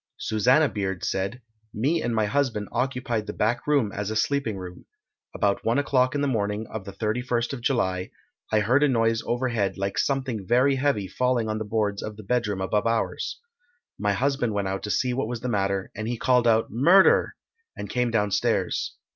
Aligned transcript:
Susannah 0.17 0.67
Beard 0.69 1.03
said: 1.03 1.43
Me 1.75 2.01
and 2.01 2.15
my 2.15 2.25
husband 2.25 2.67
occupied 2.71 3.27
the 3.27 3.33
back 3.33 3.67
room 3.67 3.91
as 3.91 4.09
a 4.09 4.15
sleeping 4.15 4.57
room. 4.57 4.85
About 5.35 5.63
one 5.63 5.77
o'clock 5.77 6.15
in 6.15 6.21
the 6.21 6.27
morning 6.27 6.65
of 6.73 6.85
the 6.85 6.91
31st 6.91 7.53
of 7.53 7.61
July, 7.61 8.09
I 8.51 8.61
heard 8.61 8.81
a 8.81 8.87
noise 8.87 9.21
overhead 9.27 9.77
like 9.77 9.99
something 9.99 10.43
very 10.47 10.77
heavy 10.77 11.07
falling 11.07 11.47
on 11.47 11.59
the 11.59 11.65
boards 11.65 12.01
of 12.01 12.17
the 12.17 12.23
bedroom 12.23 12.61
above 12.61 12.87
ours. 12.87 13.39
My 13.99 14.13
husband 14.13 14.55
went 14.55 14.67
out 14.67 14.81
to 14.85 14.89
see 14.89 15.13
what 15.13 15.27
was 15.27 15.41
the 15.41 15.49
matter, 15.49 15.91
and 15.95 16.07
he 16.07 16.17
called 16.17 16.47
out 16.47 16.71
"Murder!" 16.71 17.35
and 17.77 17.87
came 17.87 18.09
downstairs. 18.09 18.95